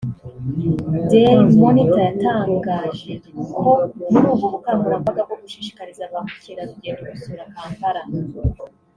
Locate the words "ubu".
4.33-4.45